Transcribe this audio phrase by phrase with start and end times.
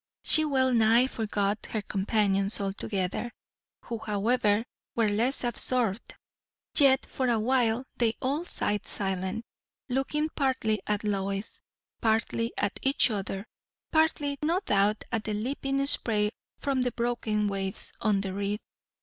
[0.23, 3.31] She well nigh forgot her companions altogether;
[3.83, 6.15] who, however, were less absorbed.
[6.75, 9.45] Yet for a while they all sat silent,
[9.89, 11.61] looking partly at Lois,
[12.01, 13.45] partly at each other,
[13.91, 18.59] partly no doubt at the leaping spray from the broken waves on the reef.